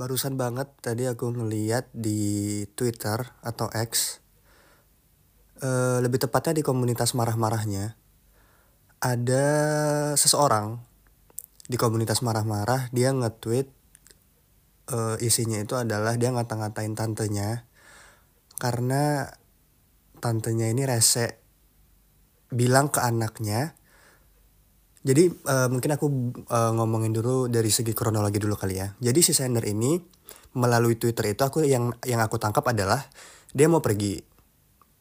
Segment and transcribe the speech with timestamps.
[0.00, 4.24] barusan banget tadi aku ngeliat di Twitter atau X,
[5.60, 8.00] eh, lebih tepatnya di komunitas marah-marahnya,
[9.04, 9.46] ada
[10.16, 10.80] seseorang
[11.68, 13.68] di komunitas marah-marah dia nge-tweet
[14.88, 17.68] eh, isinya itu adalah dia ngata-ngatain tantenya
[18.56, 19.28] karena
[20.20, 21.40] tantenya ini rese
[22.48, 23.76] bilang ke anaknya
[25.00, 26.06] jadi uh, mungkin aku
[26.52, 28.92] uh, ngomongin dulu dari segi kronologi dulu kali ya.
[29.00, 29.96] Jadi si sender ini
[30.52, 33.08] melalui Twitter itu aku yang yang aku tangkap adalah
[33.56, 34.20] dia mau pergi.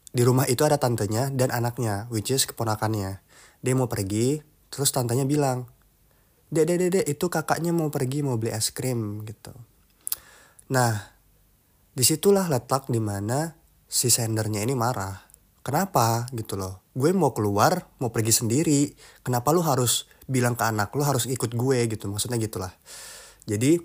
[0.09, 3.20] Di rumah itu ada tantenya dan anaknya, which is keponakannya.
[3.59, 4.40] Dia mau pergi,
[4.71, 5.67] terus tantenya bilang,
[6.49, 9.52] "Dek, dek, dek, itu kakaknya mau pergi mau beli es krim." gitu.
[10.71, 11.13] Nah,
[11.93, 13.54] di situlah letak di mana
[13.85, 15.28] si sendernya ini marah
[15.69, 16.25] kenapa?
[16.33, 16.81] gitu loh.
[16.97, 18.91] Gue mau keluar mau pergi sendiri.
[19.21, 21.85] Kenapa lu harus bilang ke anak lu harus ikut gue?
[21.85, 22.73] gitu maksudnya gitulah.
[23.45, 23.77] Jadi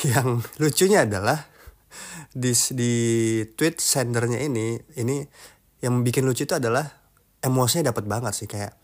[0.12, 1.46] yang lucunya adalah
[2.30, 2.92] di di
[3.58, 5.26] tweet sendernya ini ini
[5.82, 6.86] yang bikin lucu itu adalah
[7.42, 8.78] emosinya dapat banget sih kayak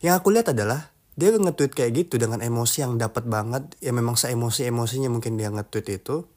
[0.00, 3.72] yang aku lihat adalah dia nge-tweet kayak gitu dengan emosi yang dapat banget.
[3.80, 6.28] Ya memang seemosi emosinya mungkin dia nge-tweet itu.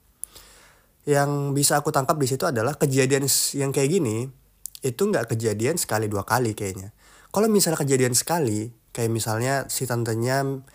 [1.04, 3.28] Yang bisa aku tangkap di situ adalah kejadian
[3.60, 4.32] yang kayak gini
[4.86, 6.96] itu nggak kejadian sekali dua kali kayaknya.
[7.30, 10.66] Kalau misalnya kejadian sekali, kayak misalnya si tantenya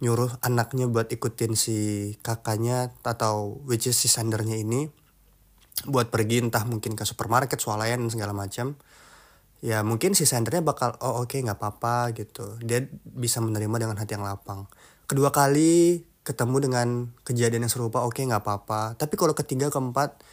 [0.00, 1.78] nyuruh anaknya buat ikutin si
[2.24, 4.88] kakaknya atau which is si sendernya ini
[5.84, 8.80] buat pergi entah mungkin ke supermarket swalayan segala macam
[9.60, 12.56] ya mungkin si sendernya bakal oh oke okay, nggak apa-apa gitu.
[12.64, 14.64] Dia bisa menerima dengan hati yang lapang.
[15.04, 16.88] Kedua kali ketemu dengan
[17.24, 18.96] kejadian yang serupa oke okay, nggak apa-apa.
[18.96, 20.24] Tapi kalau ketiga keempat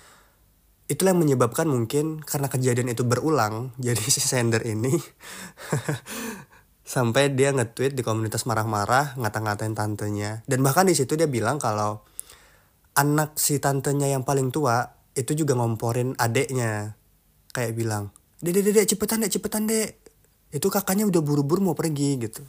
[0.87, 4.95] itulah yang menyebabkan mungkin karena kejadian itu berulang jadi si sender ini
[6.87, 10.41] sampai dia nge-tweet di komunitas marah-marah ngata-ngatain tantenya.
[10.47, 12.07] Dan bahkan di situ dia bilang kalau
[12.95, 16.95] anak si tantenya yang paling tua itu juga ngomporin adeknya.
[17.51, 18.03] Kayak bilang
[18.39, 19.99] dek dek cepetan dek cepetan dek.
[20.47, 22.43] Itu kakaknya udah buru-buru mau pergi gitu.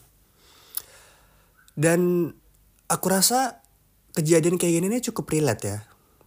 [1.75, 2.31] Dan
[2.87, 3.59] aku rasa
[4.15, 5.78] kejadian kayak gini ini cukup relate ya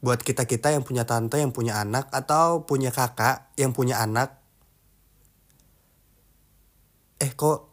[0.01, 4.41] buat kita kita yang punya tante yang punya anak atau punya kakak yang punya anak.
[7.21, 7.69] Eh kok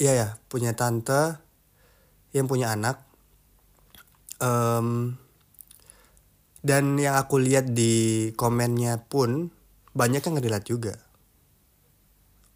[0.00, 1.36] iya ya punya tante
[2.32, 3.04] yang punya anak.
[4.40, 5.20] Um,
[6.64, 9.52] dan yang aku lihat di komennya pun
[9.92, 10.94] banyak yang ngerilat juga.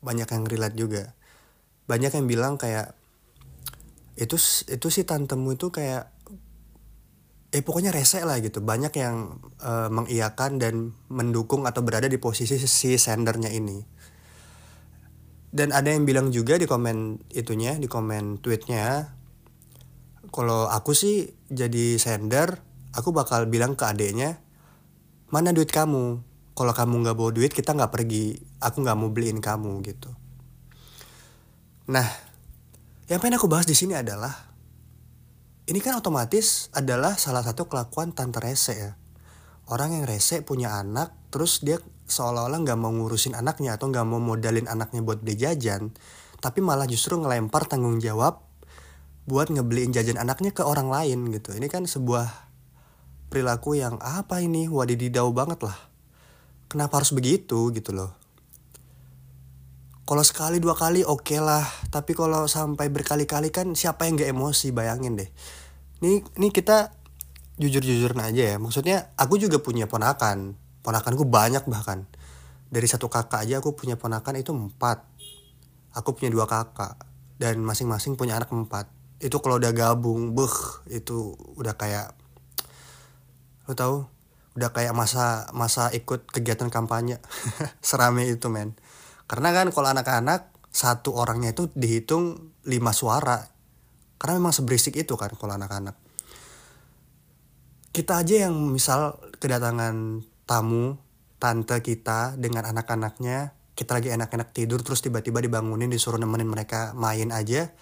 [0.00, 1.12] Banyak yang ngerilat juga.
[1.84, 2.96] Banyak yang bilang kayak
[4.16, 4.36] itu
[4.68, 6.11] itu sih tantemu itu kayak
[7.52, 8.64] eh pokoknya rese lah gitu.
[8.64, 13.84] Banyak yang uh, mengiyakan dan mendukung atau berada di posisi si sendernya ini.
[15.52, 19.12] Dan ada yang bilang juga di komen itunya di komen tweetnya
[20.32, 22.56] kalau aku sih jadi sender
[22.96, 24.40] aku bakal bilang ke adeknya
[25.28, 26.24] mana duit kamu?
[26.52, 28.36] Kalau kamu nggak bawa duit kita nggak pergi.
[28.64, 30.08] Aku nggak mau beliin kamu gitu.
[31.88, 32.08] Nah
[33.12, 34.51] yang pengen aku bahas di sini adalah
[35.70, 38.92] ini kan otomatis adalah salah satu kelakuan tante rese ya.
[39.70, 41.78] Orang yang rese punya anak, terus dia
[42.10, 45.94] seolah-olah nggak mau ngurusin anaknya atau nggak mau modalin anaknya buat beli jajan,
[46.42, 48.42] tapi malah justru ngelempar tanggung jawab
[49.22, 51.54] buat ngebeliin jajan anaknya ke orang lain gitu.
[51.54, 52.26] Ini kan sebuah
[53.30, 55.78] perilaku yang apa ini wadididau banget lah.
[56.66, 58.21] Kenapa harus begitu gitu loh.
[60.12, 64.28] Kalau sekali dua kali oke okay lah, tapi kalau sampai berkali-kali kan siapa yang gak
[64.28, 65.32] emosi bayangin deh.
[66.04, 66.92] Nih, nih kita
[67.56, 68.60] jujur-jujur aja ya.
[68.60, 70.52] Maksudnya aku juga punya ponakan.
[70.84, 72.04] Ponakanku banyak bahkan.
[72.68, 75.00] Dari satu kakak aja aku punya ponakan itu empat.
[75.96, 77.00] Aku punya dua kakak
[77.40, 78.92] dan masing-masing punya anak empat.
[79.16, 82.12] Itu kalau udah gabung, beh itu udah kayak
[83.64, 84.12] lo tau
[84.60, 87.16] udah kayak masa masa ikut kegiatan kampanye
[87.80, 88.76] serame itu men
[89.32, 93.40] karena kan kalau anak-anak satu orangnya itu dihitung lima suara.
[94.20, 95.96] Karena memang seberisik itu kan kalau anak-anak.
[97.96, 101.00] Kita aja yang misal kedatangan tamu,
[101.40, 107.32] tante kita dengan anak-anaknya, kita lagi enak-enak tidur terus tiba-tiba dibangunin disuruh nemenin mereka main
[107.32, 107.72] aja.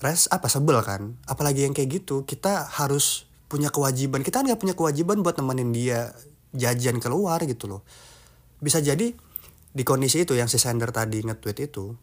[0.00, 1.20] Res apa sebel kan?
[1.28, 4.24] Apalagi yang kayak gitu, kita harus punya kewajiban.
[4.24, 6.16] Kita nggak punya kewajiban buat nemenin dia
[6.56, 7.84] jajan keluar gitu loh.
[8.56, 9.12] Bisa jadi
[9.72, 11.96] di kondisi itu yang si sender tadi nge-tweet itu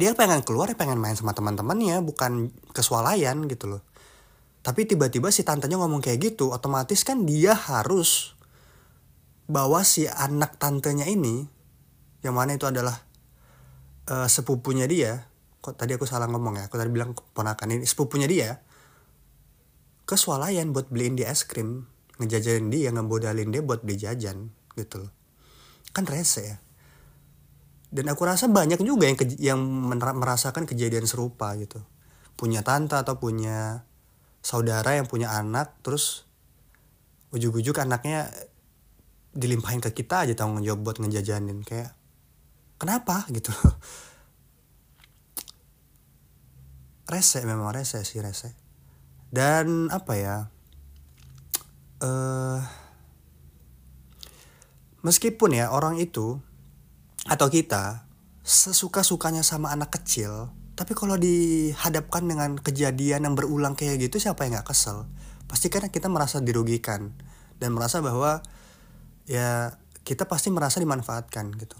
[0.00, 3.82] dia pengen keluar pengen main sama teman-temannya bukan kesualayan gitu loh.
[4.60, 8.36] Tapi tiba-tiba si tantenya ngomong kayak gitu otomatis kan dia harus
[9.50, 11.48] bawa si anak tantenya ini
[12.20, 13.02] yang mana itu adalah
[14.08, 15.26] uh, sepupunya dia.
[15.60, 16.64] Kok tadi aku salah ngomong ya?
[16.70, 18.62] Aku tadi bilang ponakan ini sepupunya dia.
[20.06, 21.88] Ke swalayan buat beliin dia es krim
[22.20, 25.12] ngejajanin dia ngebodalin dia buat beli jajan gitu loh.
[25.90, 26.56] Kan rese ya
[27.90, 29.60] dan aku rasa banyak juga yang yang
[29.98, 31.82] merasakan kejadian serupa gitu.
[32.38, 33.82] Punya tante atau punya
[34.40, 36.24] saudara yang punya anak terus
[37.34, 38.30] ujuk-ujuk anaknya
[39.34, 41.66] dilimpahin ke kita aja tanggung jawab buat ngejajanin.
[41.66, 41.98] Kayak
[42.78, 43.26] kenapa?
[43.34, 43.50] gitu.
[47.10, 48.54] Rese memang rese sih rese.
[49.34, 50.46] Dan apa ya
[52.06, 52.62] uh,
[55.02, 56.38] meskipun ya orang itu
[57.28, 58.06] atau kita
[58.40, 60.48] sesuka-sukanya sama anak kecil
[60.80, 65.04] tapi kalau dihadapkan dengan kejadian yang berulang kayak gitu siapa yang nggak kesel?
[65.44, 67.12] Pasti kan kita merasa dirugikan
[67.60, 68.40] dan merasa bahwa
[69.28, 69.76] ya
[70.08, 71.76] kita pasti merasa dimanfaatkan gitu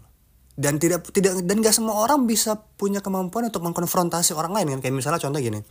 [0.61, 4.81] dan tidak tidak dan gak semua orang bisa punya kemampuan untuk mengkonfrontasi orang lain kan?
[4.85, 5.65] Kayak misalnya contoh gini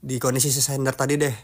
[0.00, 1.36] di kondisi sender tadi deh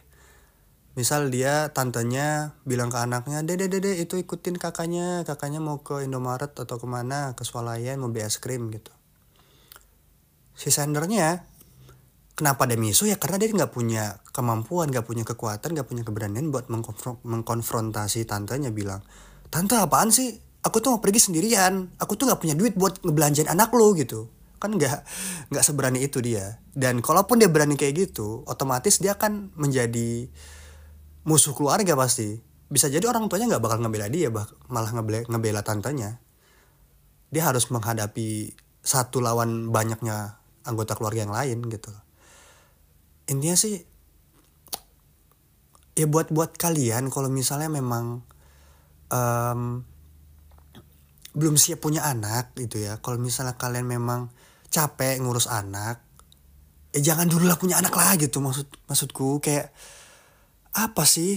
[0.93, 6.53] misal dia tantenya bilang ke anaknya dede dede itu ikutin kakaknya kakaknya mau ke Indomaret
[6.53, 8.93] atau ke mana ke Swalayan mau beli es krim gitu.
[10.53, 11.49] Si sendernya
[12.37, 13.17] kenapa dia misu ya?
[13.17, 16.69] Karena dia nggak punya kemampuan nggak punya kekuatan nggak punya keberanian buat
[17.25, 19.01] mengkonfrontasi tantenya bilang.
[19.49, 20.37] Tante apaan sih?
[20.63, 21.89] Aku tuh mau pergi sendirian.
[21.99, 24.29] Aku tuh nggak punya duit buat ngebelanjain anak lo gitu.
[24.61, 25.09] Kan nggak
[25.49, 26.61] nggak seberani itu dia.
[26.77, 30.29] Dan kalaupun dia berani kayak gitu otomatis dia akan menjadi
[31.23, 32.39] musuh keluarga pasti.
[32.73, 36.19] Bisa jadi orang tuanya nggak bakal ngebela dia bah malah ngebela ngebela tantenya.
[37.33, 41.93] Dia harus menghadapi satu lawan banyaknya anggota keluarga yang lain gitu.
[43.31, 43.87] Intinya sih
[45.93, 48.25] ya buat buat kalian kalau misalnya memang
[49.13, 49.85] um,
[51.33, 52.99] belum siap punya anak gitu ya.
[53.01, 54.33] Kalau misalnya kalian memang
[54.73, 56.01] capek ngurus anak
[56.93, 59.41] eh jangan dulu lah punya anak lah gitu maksud maksudku.
[59.41, 59.73] Kayak
[60.73, 61.37] apa sih?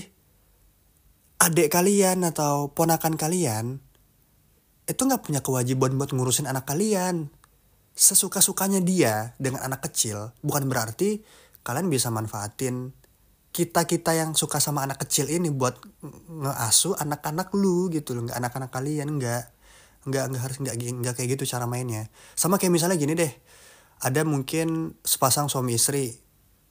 [1.36, 3.84] Adik kalian atau ponakan kalian
[4.86, 7.28] itu nggak punya kewajiban buat ngurusin anak kalian.
[7.96, 11.24] Sesuka sukanya dia dengan anak kecil bukan berarti
[11.64, 12.92] kalian bisa manfaatin
[13.56, 15.80] kita kita yang suka sama anak kecil ini buat
[16.28, 19.44] ngeasuh anak-anak lu gitu loh nggak anak-anak kalian nggak
[20.12, 22.12] nggak nggak harus nggak nggak kayak gitu cara mainnya.
[22.36, 23.31] Sama kayak misalnya gini deh
[24.04, 26.20] ada mungkin sepasang suami istri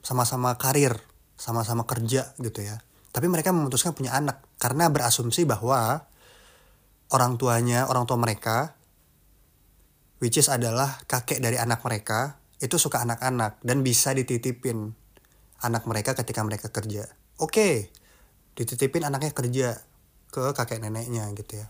[0.04, 1.00] sama-sama karir
[1.34, 2.80] sama-sama kerja gitu ya.
[3.14, 6.02] Tapi mereka memutuskan punya anak karena berasumsi bahwa
[7.14, 8.74] orang tuanya orang tua mereka
[10.18, 14.96] which is adalah kakek dari anak mereka itu suka anak-anak dan bisa dititipin
[15.62, 17.06] anak mereka ketika mereka kerja.
[17.38, 17.74] Oke okay,
[18.58, 19.68] dititipin anaknya kerja
[20.34, 21.66] ke kakek neneknya gitu ya.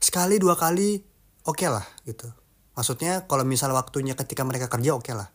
[0.00, 1.04] Sekali dua kali
[1.44, 2.32] oke okay lah gitu.
[2.72, 5.28] Maksudnya kalau misal waktunya ketika mereka kerja oke okay lah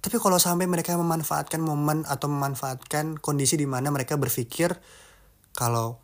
[0.00, 4.72] tapi kalau sampai mereka memanfaatkan momen atau memanfaatkan kondisi di mana mereka berpikir
[5.52, 6.00] kalau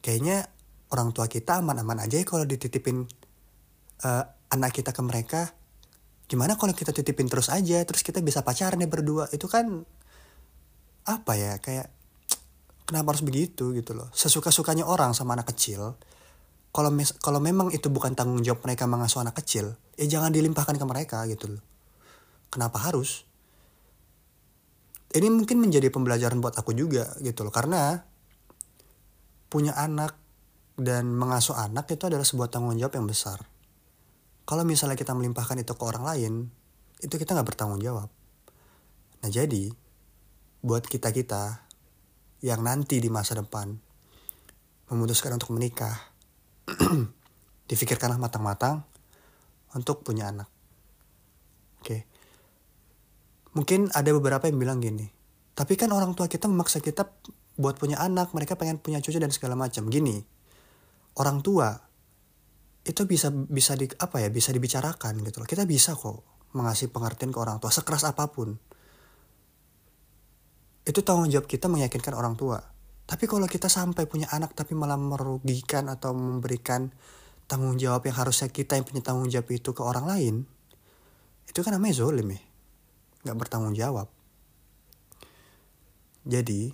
[0.00, 0.48] kayaknya
[0.88, 3.04] orang tua kita aman-aman aja ya kalau dititipin
[4.04, 5.52] uh, anak kita ke mereka
[6.28, 9.32] gimana kalau kita titipin terus aja terus kita bisa pacaran ya berdua?
[9.32, 9.84] Itu kan
[11.08, 11.88] apa ya kayak
[12.84, 14.12] kenapa harus begitu gitu loh.
[14.12, 15.96] Sesuka sukanya orang sama anak kecil
[16.72, 16.90] kalau
[17.20, 21.24] kalau memang itu bukan tanggung jawab mereka mengasuh anak kecil ya jangan dilimpahkan ke mereka
[21.26, 21.62] gitu loh
[22.48, 23.24] kenapa harus
[25.16, 28.04] ini mungkin menjadi pembelajaran buat aku juga gitu loh karena
[29.48, 30.16] punya anak
[30.76, 33.40] dan mengasuh anak itu adalah sebuah tanggung jawab yang besar
[34.44, 36.32] kalau misalnya kita melimpahkan itu ke orang lain
[37.00, 38.12] itu kita nggak bertanggung jawab
[39.24, 39.72] nah jadi
[40.60, 41.64] buat kita kita
[42.44, 43.74] yang nanti di masa depan
[44.88, 45.94] memutuskan untuk menikah
[47.70, 48.84] difikirkanlah matang-matang
[49.76, 50.48] untuk punya anak.
[51.80, 52.08] Oke.
[53.58, 55.10] Mungkin ada beberapa yang bilang gini,
[55.58, 57.10] tapi kan orang tua kita memaksa kita
[57.58, 59.90] buat punya anak, mereka pengen punya cucu dan segala macam.
[59.90, 60.22] Gini,
[61.18, 61.74] orang tua
[62.86, 65.48] itu bisa bisa di apa ya bisa dibicarakan gitu loh.
[65.50, 68.54] Kita bisa kok mengasih pengertian ke orang tua sekeras apa pun.
[70.86, 75.00] Itu tanggung jawab kita meyakinkan orang tua tapi kalau kita sampai punya anak tapi malah
[75.00, 76.92] merugikan atau memberikan
[77.48, 80.34] tanggung jawab yang harusnya kita yang punya tanggung jawab itu ke orang lain,
[81.48, 82.40] itu kan namanya zolim ya.
[83.28, 84.08] Gak bertanggung jawab.
[86.24, 86.72] Jadi,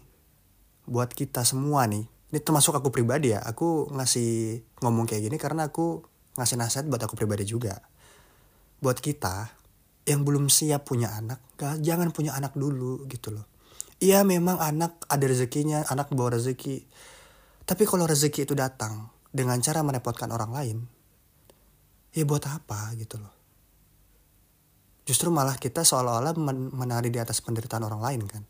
[0.87, 5.66] buat kita semua nih, ini termasuk aku pribadi ya, aku ngasih ngomong kayak gini karena
[5.70, 6.06] aku
[6.38, 7.82] ngasih nasihat buat aku pribadi juga.
[8.78, 9.50] Buat kita
[10.06, 13.50] yang belum siap punya anak, jangan punya anak dulu gitu loh
[14.02, 16.82] Iya memang anak ada rezekinya, anak bawa rezeki.
[17.64, 20.78] Tapi kalau rezeki itu datang dengan cara merepotkan orang lain,
[22.11, 23.34] ya buat apa gitu loh.
[25.04, 26.32] Justru malah kita seolah-olah
[26.73, 28.44] menari di atas penderitaan orang lain kan.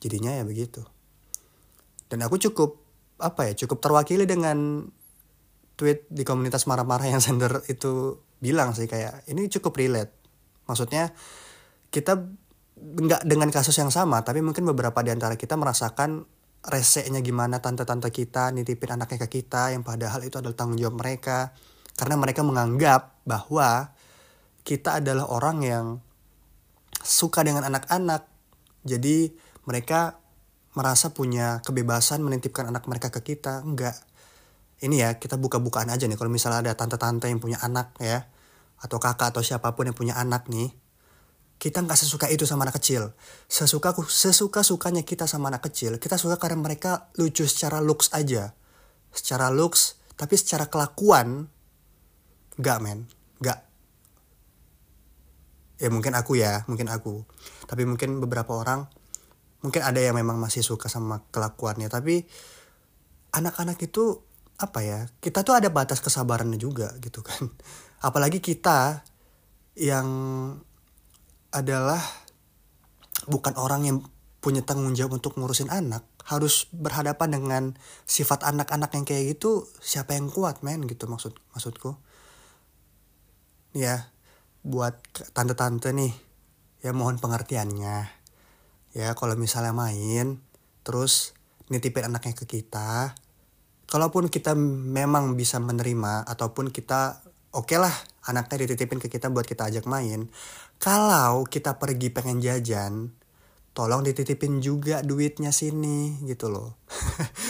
[0.00, 0.80] jadinya ya begitu.
[2.08, 2.80] Dan aku cukup
[3.20, 4.88] apa ya cukup terwakili dengan
[5.76, 10.12] tweet di komunitas marah-marah yang sender itu bilang sih kayak ini cukup relate.
[10.64, 11.12] Maksudnya
[11.92, 12.16] kita
[12.80, 16.24] nggak dengan kasus yang sama tapi mungkin beberapa di antara kita merasakan
[16.64, 21.52] reseknya gimana tante-tante kita nitipin anaknya ke kita yang padahal itu adalah tanggung jawab mereka.
[21.96, 23.92] Karena mereka menganggap bahwa
[24.62, 25.86] kita adalah orang yang
[27.00, 28.28] suka dengan anak-anak.
[28.84, 29.32] Jadi
[29.64, 30.20] mereka
[30.76, 33.64] merasa punya kebebasan menitipkan anak mereka ke kita.
[33.64, 33.96] Enggak.
[34.80, 36.16] Ini ya kita buka-bukaan aja nih.
[36.16, 38.24] Kalau misalnya ada tante-tante yang punya anak ya
[38.80, 40.72] atau kakak atau siapa pun yang punya anak nih
[41.60, 43.12] kita nggak sesuka itu sama anak kecil.
[43.44, 48.56] Sesuka sesuka sukanya kita sama anak kecil kita suka karena mereka lucu secara looks aja.
[49.12, 51.52] Secara looks tapi secara kelakuan
[52.56, 53.04] nggak men.
[53.44, 53.69] Nggak
[55.80, 57.24] ya mungkin aku ya mungkin aku.
[57.64, 58.86] Tapi mungkin beberapa orang
[59.64, 61.88] mungkin ada yang memang masih suka sama kelakuannya.
[61.88, 62.28] Tapi
[63.32, 64.20] anak-anak itu
[64.60, 67.48] apa ya kita tuh ada batas kesabarannya juga gitu kan.
[68.06, 69.02] Apalagi kita
[69.80, 70.08] yang
[71.50, 71.98] adalah
[73.26, 73.98] bukan orang yang
[74.40, 77.62] punya tanggung jawab untuk ngurusin anak harus berhadapan dengan
[78.08, 81.96] sifat anak-anak yang kayak gitu siapa yang kuat men gitu maksud maksudku.
[83.72, 84.12] Ya
[84.62, 85.00] buat
[85.32, 86.12] tante-tante nih.
[86.80, 88.08] Ya mohon pengertiannya.
[88.96, 90.42] Ya kalau misalnya main
[90.82, 91.36] terus
[91.70, 93.14] nitipin anaknya ke kita
[93.90, 97.22] kalaupun kita memang bisa menerima ataupun kita
[97.54, 97.92] oke okay lah
[98.26, 100.30] anaknya dititipin ke kita buat kita ajak main
[100.82, 103.14] kalau kita pergi pengen jajan
[103.74, 106.78] tolong dititipin juga duitnya sini gitu loh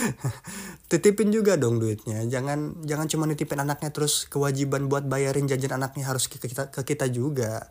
[0.91, 2.27] titipin juga dong duitnya.
[2.27, 6.83] Jangan jangan cuma nitipin anaknya terus kewajiban buat bayarin jajan anaknya harus ke kita ke
[6.83, 7.71] kita juga.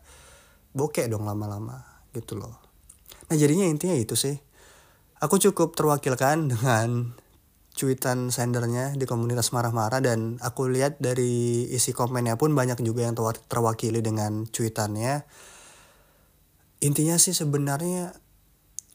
[0.72, 1.84] Bokek dong lama-lama
[2.16, 2.56] gitu loh.
[3.28, 4.40] Nah jadinya intinya itu sih.
[5.20, 7.12] Aku cukup terwakilkan dengan
[7.76, 13.16] cuitan sendernya di komunitas marah-marah dan aku lihat dari isi komennya pun banyak juga yang
[13.48, 15.28] terwakili dengan cuitannya.
[16.80, 18.16] Intinya sih sebenarnya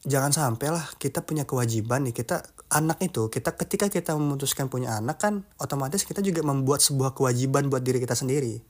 [0.05, 4.97] jangan sampai lah kita punya kewajiban nih kita anak itu kita ketika kita memutuskan punya
[5.01, 8.61] anak kan otomatis kita juga membuat sebuah kewajiban buat diri kita sendiri.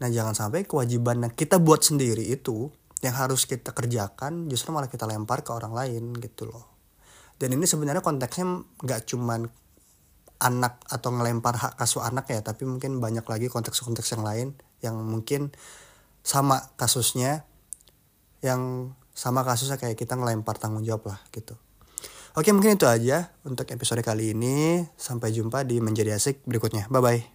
[0.00, 2.72] Nah jangan sampai kewajiban yang kita buat sendiri itu
[3.04, 6.64] yang harus kita kerjakan justru malah kita lempar ke orang lain gitu loh.
[7.36, 9.44] Dan ini sebenarnya konteksnya nggak cuman
[10.40, 14.48] anak atau ngelempar hak kasus anak ya tapi mungkin banyak lagi konteks-konteks yang lain
[14.82, 15.54] yang mungkin
[16.24, 17.44] sama kasusnya
[18.44, 21.54] yang sama kasusnya kayak kita ngelempar tanggung jawab lah gitu.
[22.34, 24.82] Oke mungkin itu aja untuk episode kali ini.
[24.98, 26.90] Sampai jumpa di Menjadi Asik berikutnya.
[26.90, 27.33] Bye-bye.